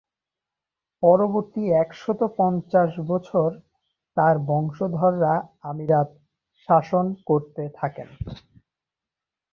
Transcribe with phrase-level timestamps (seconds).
[1.03, 3.49] পরবর্তী একশত পঞ্চাশ বছর
[4.17, 5.33] তার বংশধররা
[5.63, 6.09] আমিরাত
[6.69, 8.09] শাসন করতে থাকেন।